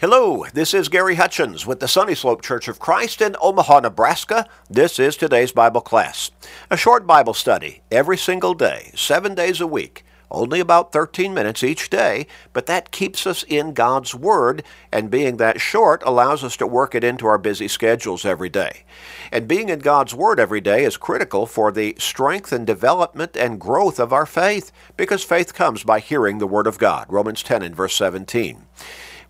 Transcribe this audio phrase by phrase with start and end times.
[0.00, 4.46] Hello, this is Gary Hutchins with the Sunny Slope Church of Christ in Omaha, Nebraska.
[4.70, 6.30] This is today's Bible class.
[6.70, 11.64] A short Bible study every single day, seven days a week, only about 13 minutes
[11.64, 16.56] each day, but that keeps us in God's Word, and being that short allows us
[16.58, 18.84] to work it into our busy schedules every day.
[19.32, 23.58] And being in God's Word every day is critical for the strength and development and
[23.58, 27.06] growth of our faith, because faith comes by hearing the Word of God.
[27.08, 28.64] Romans 10 and verse 17.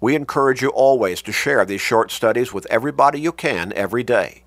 [0.00, 4.44] We encourage you always to share these short studies with everybody you can every day.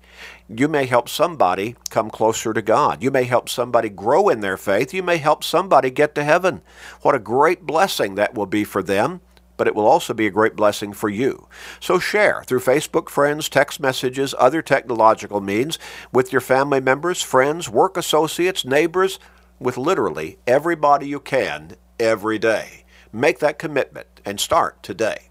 [0.48, 3.02] You may help somebody come closer to God.
[3.02, 4.94] You may help somebody grow in their faith.
[4.94, 6.62] You may help somebody get to heaven.
[7.02, 9.20] What a great blessing that will be for them,
[9.58, 11.48] but it will also be a great blessing for you.
[11.80, 15.78] So share through Facebook friends, text messages, other technological means
[16.12, 19.18] with your family members, friends, work associates, neighbors,
[19.58, 22.84] with literally everybody you can every day.
[23.12, 25.28] Make that commitment and start today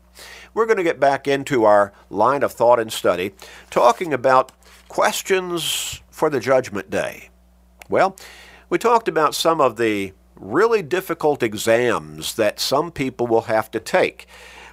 [0.53, 3.33] we're going to get back into our line of thought and study,
[3.69, 4.51] talking about
[4.87, 7.29] questions for the Judgment Day.
[7.89, 8.15] Well,
[8.69, 13.79] we talked about some of the really difficult exams that some people will have to
[13.79, 14.25] take.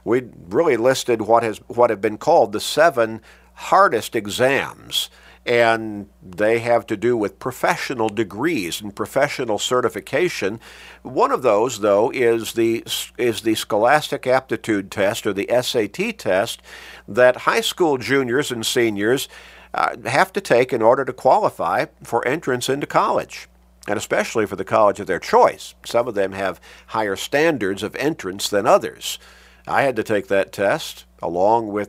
[0.04, 3.20] We really listed what has what have been called the seven
[3.54, 5.10] hardest exams
[5.48, 10.60] and they have to do with professional degrees and professional certification.
[11.02, 12.84] One of those, though, is the
[13.16, 16.60] is the Scholastic Aptitude Test or the SAT test
[17.08, 19.26] that high school juniors and seniors
[19.72, 23.48] uh, have to take in order to qualify for entrance into college.
[23.86, 25.74] And especially for the college of their choice.
[25.86, 29.18] Some of them have higher standards of entrance than others.
[29.66, 31.88] I had to take that test along with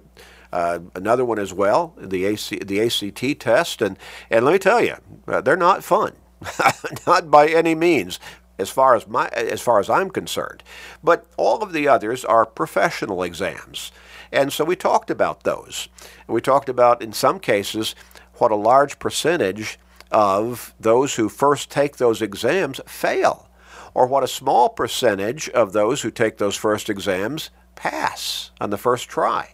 [0.51, 3.97] uh, another one as well, the AC, the ACT test, and
[4.29, 4.95] and let me tell you,
[5.27, 6.13] uh, they're not fun,
[7.07, 8.19] not by any means,
[8.57, 10.63] as far as my as far as I'm concerned.
[11.03, 13.91] But all of the others are professional exams,
[14.31, 15.87] and so we talked about those.
[16.27, 17.95] We talked about in some cases
[18.35, 19.77] what a large percentage
[20.11, 23.49] of those who first take those exams fail,
[23.93, 28.77] or what a small percentage of those who take those first exams pass on the
[28.77, 29.53] first try.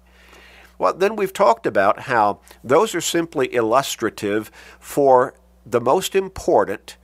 [0.78, 5.34] Well, then we've talked about how those are simply illustrative for
[5.66, 6.97] the most important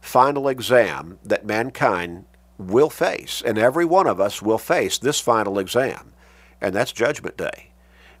[0.00, 2.24] final exam that mankind
[2.58, 6.12] will face, and every one of us will face this final exam,
[6.60, 7.72] and that's Judgment Day.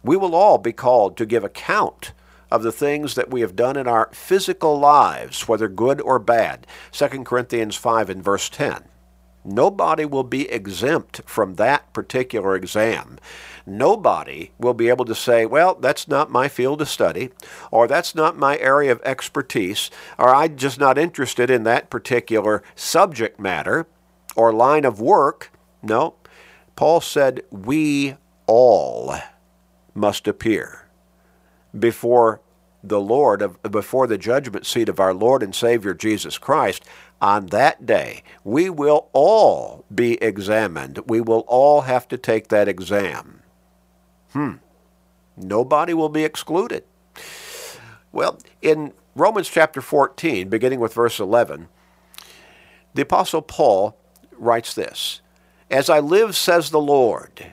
[0.02, 2.12] We will all be called to give account
[2.50, 6.66] of the things that we have done in our physical lives, whether good or bad.
[6.92, 8.84] 2 Corinthians 5 and verse 10.
[9.46, 13.18] Nobody will be exempt from that particular exam.
[13.64, 17.30] Nobody will be able to say, well, that's not my field of study,
[17.70, 22.62] or that's not my area of expertise, or I'm just not interested in that particular
[22.74, 23.86] subject matter
[24.34, 25.52] or line of work.
[25.80, 26.16] No.
[26.74, 29.14] Paul said, we all
[29.94, 30.88] must appear
[31.76, 32.40] before
[32.82, 36.84] the Lord, before the judgment seat of our Lord and Savior Jesus Christ,
[37.20, 41.00] on that day, we will all be examined.
[41.06, 43.42] We will all have to take that exam.
[44.32, 44.54] Hmm.
[45.36, 46.84] Nobody will be excluded.
[48.12, 51.68] Well, in Romans chapter 14, beginning with verse 11,
[52.94, 53.96] the Apostle Paul
[54.38, 55.20] writes this
[55.70, 57.52] As I live, says the Lord,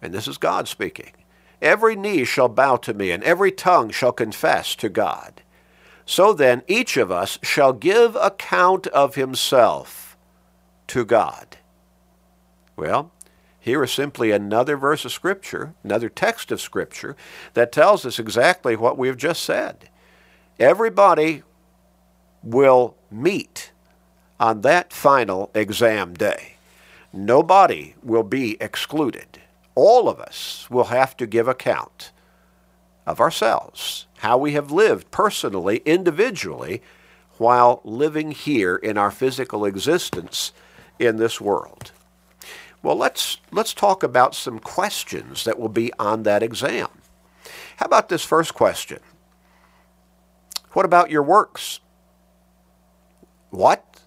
[0.00, 1.12] and this is God speaking,
[1.60, 5.42] every knee shall bow to me, and every tongue shall confess to God.
[6.06, 10.16] So then, each of us shall give account of himself
[10.86, 11.58] to God.
[12.76, 13.10] Well,
[13.58, 17.16] here is simply another verse of Scripture, another text of Scripture,
[17.54, 19.88] that tells us exactly what we've just said.
[20.60, 21.42] Everybody
[22.40, 23.72] will meet
[24.38, 26.54] on that final exam day.
[27.12, 29.40] Nobody will be excluded.
[29.74, 32.12] All of us will have to give account
[33.06, 36.82] of ourselves, how we have lived personally, individually,
[37.38, 40.52] while living here in our physical existence
[40.98, 41.92] in this world.
[42.82, 46.88] Well, let's, let's talk about some questions that will be on that exam.
[47.76, 49.00] How about this first question?
[50.72, 51.80] What about your works?
[53.50, 54.00] What?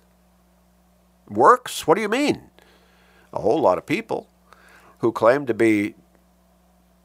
[1.28, 1.88] Works?
[1.88, 2.50] What do you mean?
[3.32, 4.28] A whole lot of people
[5.00, 5.96] who claim to be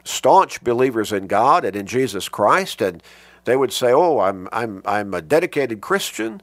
[0.05, 3.03] staunch believers in God and in Jesus Christ, and
[3.45, 6.43] they would say, "Oh, I'm I'm I'm a dedicated Christian,"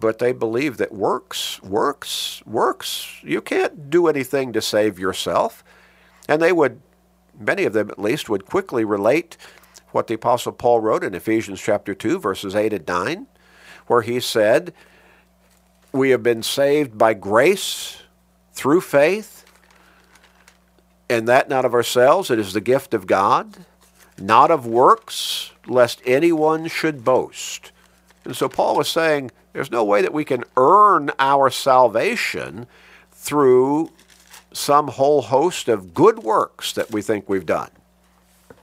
[0.00, 3.18] but they believe that works, works, works.
[3.22, 5.64] You can't do anything to save yourself,
[6.28, 6.80] and they would,
[7.38, 9.36] many of them at least, would quickly relate
[9.92, 13.26] what the Apostle Paul wrote in Ephesians chapter two, verses eight and nine,
[13.86, 14.72] where he said,
[15.92, 17.98] "We have been saved by grace
[18.52, 19.43] through faith."
[21.08, 23.66] And that not of ourselves, it is the gift of God,
[24.18, 27.72] not of works, lest anyone should boast.
[28.24, 32.66] And so Paul is saying there's no way that we can earn our salvation
[33.12, 33.90] through
[34.52, 37.70] some whole host of good works that we think we've done.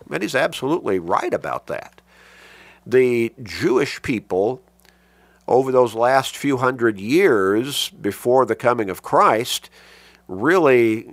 [0.09, 2.01] And he's absolutely right about that.
[2.85, 4.61] The Jewish people,
[5.47, 9.69] over those last few hundred years before the coming of Christ,
[10.27, 11.11] really,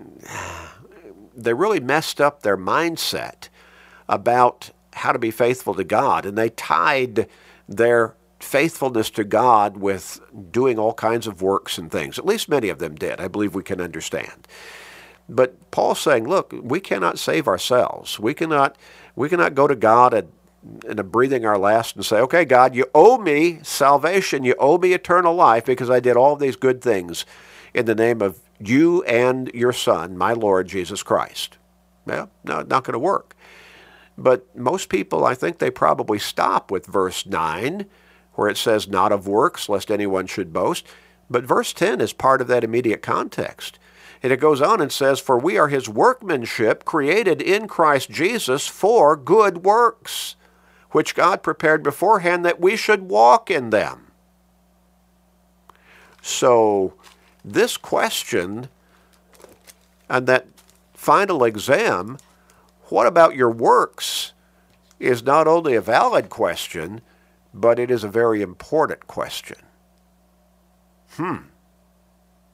[1.38, 3.48] they really messed up their mindset
[4.08, 6.26] about how to be faithful to God.
[6.26, 7.28] And they tied
[7.68, 10.20] their faithfulness to God with
[10.50, 12.18] doing all kinds of works and things.
[12.18, 13.20] At least many of them did.
[13.20, 14.48] I believe we can understand.
[15.28, 18.18] But Paul's saying, look, we cannot save ourselves.
[18.18, 18.76] We cannot,
[19.14, 20.32] we cannot go to God and,
[20.88, 24.44] and breathing our last and say, okay, God, you owe me salvation.
[24.44, 27.26] You owe me eternal life because I did all these good things
[27.74, 31.58] in the name of you and your Son, my Lord Jesus Christ.
[32.06, 33.36] Well, no, not going to work.
[34.16, 37.86] But most people, I think they probably stop with verse 9
[38.38, 40.86] where it says, not of works, lest anyone should boast.
[41.28, 43.80] But verse 10 is part of that immediate context.
[44.22, 48.68] And it goes on and says, For we are his workmanship, created in Christ Jesus
[48.68, 50.36] for good works,
[50.92, 54.12] which God prepared beforehand that we should walk in them.
[56.22, 56.94] So,
[57.54, 58.68] this question
[60.08, 60.46] and that
[60.94, 62.18] final exam,
[62.84, 64.32] what about your works,
[64.98, 67.00] is not only a valid question,
[67.54, 69.58] but it is a very important question.
[71.10, 71.36] Hmm.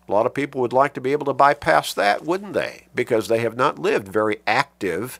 [0.06, 2.86] A lot of people would like to be able to bypass that, wouldn't they?
[2.94, 5.18] Because they have not lived very active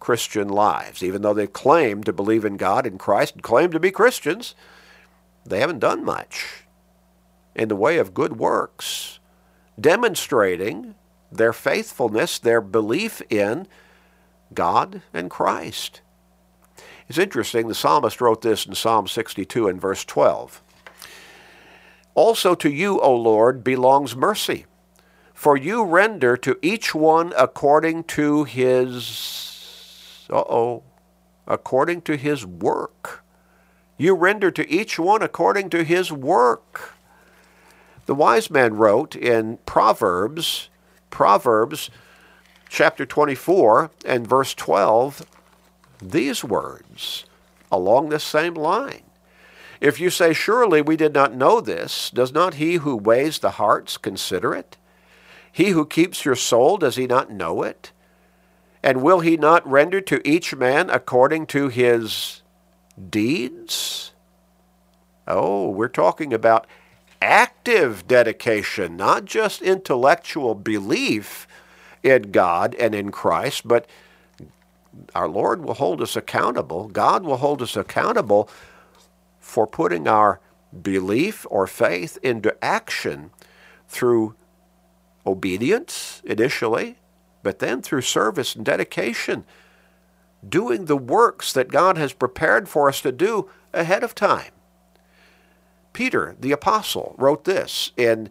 [0.00, 1.02] Christian lives.
[1.02, 4.54] Even though they claim to believe in God and Christ and claim to be Christians,
[5.46, 6.67] they haven't done much
[7.58, 9.18] in the way of good works,
[9.78, 10.94] demonstrating
[11.30, 13.66] their faithfulness, their belief in
[14.54, 16.00] God and Christ.
[17.08, 20.62] It's interesting, the psalmist wrote this in Psalm 62 and verse 12.
[22.14, 24.66] Also to you, O Lord, belongs mercy,
[25.34, 30.82] for you render to each one according to his, uh-oh,
[31.46, 33.24] according to his work.
[33.96, 36.97] You render to each one according to his work.
[38.08, 40.70] The wise man wrote in Proverbs,
[41.10, 41.90] Proverbs
[42.70, 45.26] chapter 24 and verse 12,
[46.00, 47.26] these words
[47.70, 49.02] along this same line.
[49.78, 53.50] If you say, Surely we did not know this, does not he who weighs the
[53.50, 54.78] hearts consider it?
[55.52, 57.92] He who keeps your soul, does he not know it?
[58.82, 62.40] And will he not render to each man according to his
[63.10, 64.12] deeds?
[65.26, 66.66] Oh, we're talking about
[67.20, 71.46] active dedication, not just intellectual belief
[72.02, 73.86] in God and in Christ, but
[75.14, 76.88] our Lord will hold us accountable.
[76.88, 78.48] God will hold us accountable
[79.40, 80.40] for putting our
[80.82, 83.30] belief or faith into action
[83.88, 84.34] through
[85.26, 86.96] obedience initially,
[87.42, 89.44] but then through service and dedication,
[90.46, 94.52] doing the works that God has prepared for us to do ahead of time.
[95.98, 98.30] Peter, the apostle, wrote this in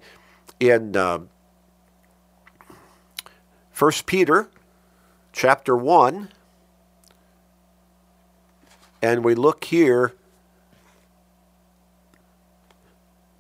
[0.57, 1.19] in uh,
[3.77, 4.47] 1 Peter
[5.33, 6.29] chapter 1
[9.01, 10.13] and we look here,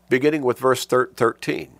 [0.09, 1.71] beginning with verse 13.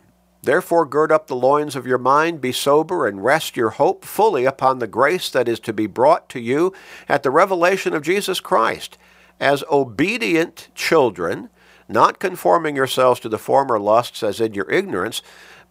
[0.41, 4.45] Therefore, gird up the loins of your mind, be sober, and rest your hope fully
[4.45, 6.73] upon the grace that is to be brought to you
[7.09, 8.97] at the revelation of Jesus Christ.
[9.37, 11.49] As obedient children,
[11.87, 15.21] not conforming yourselves to the former lusts as in your ignorance,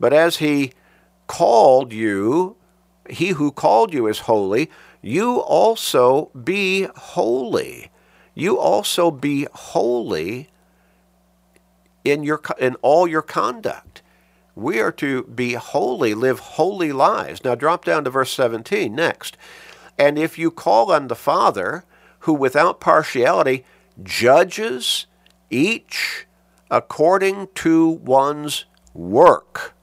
[0.00, 0.72] but as he
[1.26, 2.56] called you,
[3.08, 4.70] he who called you is holy,
[5.02, 7.90] you also be holy
[8.36, 10.48] you also be holy
[12.04, 14.02] in your in all your conduct.
[14.54, 17.42] We are to be holy, live holy lives.
[17.42, 19.36] Now drop down to verse 17 next.
[19.98, 21.84] And if you call on the Father,
[22.20, 23.64] who without partiality
[24.02, 25.06] judges
[25.50, 26.26] each
[26.70, 29.74] according to one's work,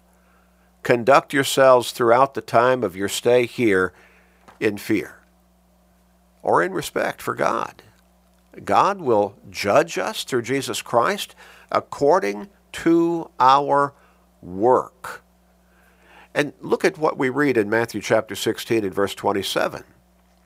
[0.81, 3.93] conduct yourselves throughout the time of your stay here
[4.59, 5.19] in fear
[6.41, 7.81] or in respect for God.
[8.63, 11.35] God will judge us through Jesus Christ
[11.71, 13.93] according to our
[14.41, 15.23] work.
[16.35, 19.83] And look at what we read in Matthew chapter 16 and verse 27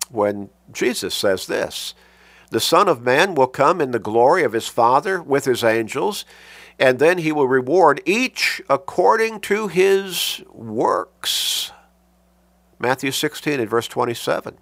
[0.09, 1.93] when Jesus says this
[2.49, 6.23] The Son of Man will come in the glory of his Father with his angels,
[6.79, 11.71] and then he will reward each according to his works.
[12.79, 14.57] Matthew 16 and verse 27.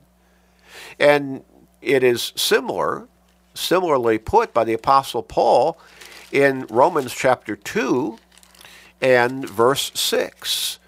[1.00, 1.44] And
[1.82, 3.08] it is similar,
[3.54, 5.78] similarly put by the Apostle Paul
[6.32, 8.18] in Romans chapter 2
[9.02, 10.80] and verse 6,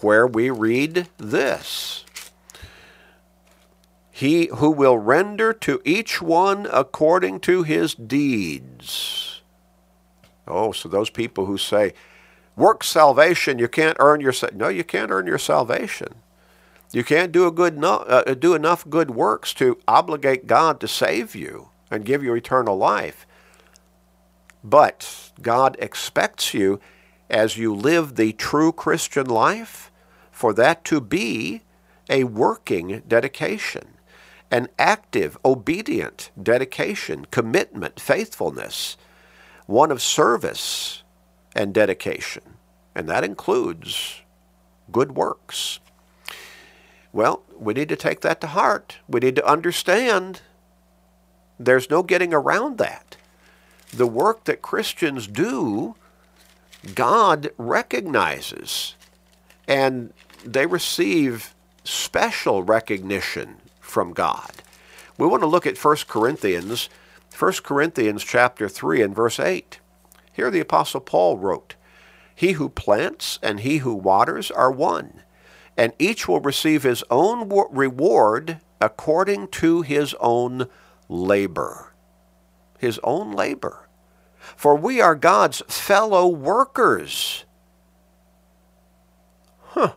[0.00, 2.05] where we read this
[4.16, 9.42] He who will render to each one according to his deeds.
[10.48, 11.92] Oh, so those people who say,
[12.56, 16.14] work salvation, you can't earn your no, you can't earn your salvation.
[16.92, 20.88] You can't do a good no, uh, do enough good works to obligate God to
[20.88, 23.26] save you and give you eternal life.
[24.64, 26.80] But God expects you
[27.28, 29.92] as you live the true Christian life
[30.32, 31.60] for that to be
[32.08, 33.95] a working dedication,
[34.50, 38.96] an active, obedient dedication, commitment, faithfulness,
[39.66, 41.02] one of service
[41.54, 42.42] and dedication.
[42.94, 44.20] And that includes
[44.92, 45.80] good works.
[47.12, 48.98] Well, we need to take that to heart.
[49.08, 50.42] We need to understand
[51.58, 53.16] there's no getting around that.
[53.92, 55.94] The work that Christians do,
[56.94, 58.94] God recognizes,
[59.66, 60.12] and
[60.44, 63.56] they receive special recognition
[63.96, 64.50] from God.
[65.16, 66.90] We want to look at 1 Corinthians,
[67.34, 69.80] 1 Corinthians chapter 3 and verse 8.
[70.34, 71.76] Here the apostle Paul wrote,
[72.34, 75.22] "He who plants and he who waters are one,
[75.78, 80.68] and each will receive his own reward according to his own
[81.08, 81.94] labor.
[82.78, 83.88] His own labor.
[84.56, 87.46] For we are God's fellow workers.
[89.68, 89.94] Huh.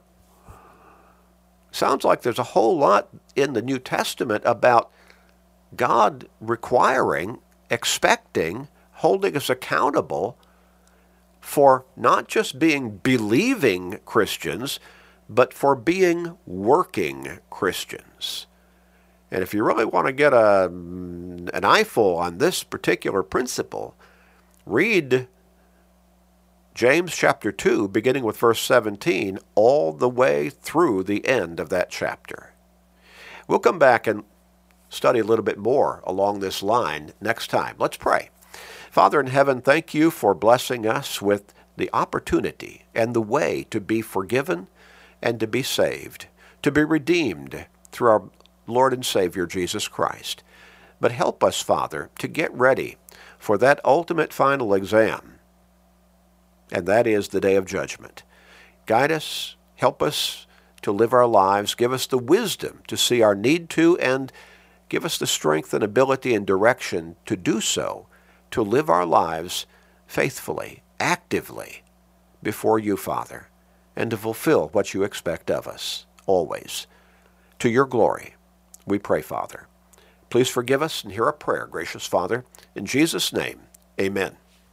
[1.80, 3.08] Sounds like there's a whole lot
[3.38, 4.92] in the New Testament about
[5.78, 10.38] God requiring, expecting, holding us accountable
[11.40, 14.82] for not just being believing Christians,
[15.30, 18.46] but for being working Christians.
[19.32, 23.96] And if you really want to get a, mm, an eyeful on this particular principle,
[24.66, 25.30] read
[26.80, 31.90] James chapter 2, beginning with verse 17, all the way through the end of that
[31.90, 32.54] chapter.
[33.50, 34.24] We'll come back and
[34.88, 37.76] study a little bit more along this line next time.
[37.78, 38.30] Let's pray.
[38.90, 43.82] Father in heaven, thank you for blessing us with the opportunity and the way to
[43.82, 44.70] be forgiven
[45.22, 46.28] and to be saved,
[46.62, 48.24] to be redeemed through our
[48.68, 50.44] Lord and Savior Jesus Christ.
[51.02, 52.96] But help us, Father, to get ready
[53.38, 55.39] for that ultimate final exam,
[56.72, 58.24] and that is the day of judgment.
[58.86, 60.48] Guide us, help us
[60.82, 64.32] to live our lives, give us the wisdom to see our need to, and
[64.88, 68.08] give us the strength and ability and direction to do so,
[68.52, 69.66] to live our lives
[70.08, 71.84] faithfully, actively
[72.42, 73.50] before you, Father
[74.00, 76.88] and to fulfill what you expect of us, always.
[77.60, 78.36] To your glory,
[78.86, 79.68] we pray, Father.
[80.30, 82.46] Please forgive us and hear our prayer, gracious Father.
[82.76, 83.60] In Jesus' name,
[84.00, 84.38] amen.